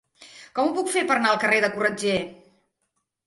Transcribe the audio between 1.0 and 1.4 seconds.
per anar al